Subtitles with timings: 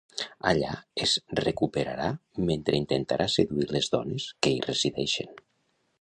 [0.51, 0.69] Allà
[1.07, 2.09] es recuperarà
[2.49, 5.35] mentre intentarà seduir les dones que hi resideixen.